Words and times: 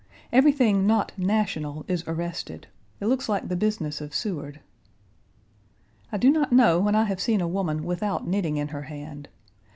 Everything 0.31 0.87
not 0.87 1.11
"national" 1.15 1.85
is 1.87 2.03
arrested. 2.07 2.65
It 2.99 3.05
looks 3.05 3.29
like 3.29 3.47
the 3.49 3.55
business 3.55 4.01
of 4.01 4.15
Seward. 4.15 4.59
I 6.11 6.17
do 6.17 6.31
not 6.31 6.51
know 6.51 6.79
when 6.79 6.95
I 6.95 7.03
have 7.03 7.21
seen 7.21 7.39
a 7.39 7.47
woman 7.47 7.83
without 7.83 8.25
knitting 8.27 8.57
in 8.57 8.69
her 8.69 8.81
hand. 8.81 9.29